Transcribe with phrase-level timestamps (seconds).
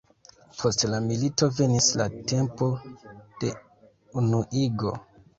[0.59, 2.69] Post la milito venis la tempo
[3.43, 3.51] de
[4.23, 4.95] unuigo.